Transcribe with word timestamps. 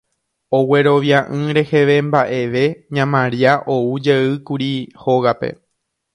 Oguerovia'ỹ 0.59 1.41
reheve 1.57 1.97
mba'eve 2.07 2.63
ña 2.99 3.05
Maria 3.13 3.53
oujeýkuri 3.77 4.73
hógape 5.05 5.55